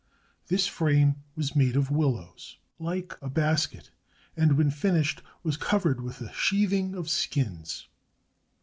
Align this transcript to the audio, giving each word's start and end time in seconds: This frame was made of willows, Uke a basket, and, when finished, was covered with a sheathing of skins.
This 0.47 0.65
frame 0.65 1.17
was 1.35 1.55
made 1.55 1.75
of 1.75 1.91
willows, 1.91 2.57
Uke 2.79 3.19
a 3.21 3.29
basket, 3.29 3.91
and, 4.35 4.57
when 4.57 4.71
finished, 4.71 5.21
was 5.43 5.57
covered 5.57 6.01
with 6.01 6.21
a 6.21 6.33
sheathing 6.33 6.95
of 6.95 7.07
skins. 7.07 7.87